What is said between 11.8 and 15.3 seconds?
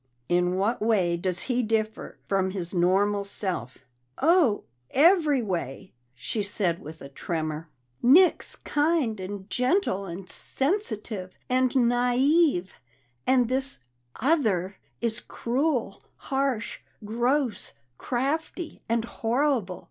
naive, and this other is